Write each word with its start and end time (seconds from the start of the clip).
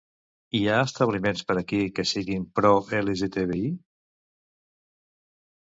Hi 0.59 0.61
ha 0.69 0.77
establiments 0.85 1.43
per 1.51 1.57
aquí 1.61 1.81
que 1.99 2.07
siguin 2.13 2.49
pro-LGTBI? 2.61 3.63